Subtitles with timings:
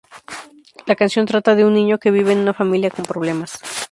[0.87, 3.59] La canción trata de un niño que vive en una familia con problemas.